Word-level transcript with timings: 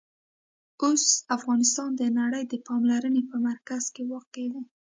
اوس 0.83 1.03
افغانستان 1.37 1.89
د 1.95 2.03
نړۍ 2.19 2.43
د 2.47 2.53
پاملرنې 2.67 3.21
په 3.29 3.35
مرکز 3.47 3.83
کې 3.93 4.03
واقع 4.11 4.45
دی. 4.53 4.63